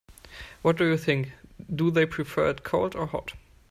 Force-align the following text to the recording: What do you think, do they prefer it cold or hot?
What 0.63 0.77
do 0.77 0.85
you 0.85 0.97
think, 0.97 1.31
do 1.71 1.91
they 1.91 2.07
prefer 2.07 2.49
it 2.49 2.63
cold 2.63 2.95
or 2.95 3.05
hot? 3.05 3.33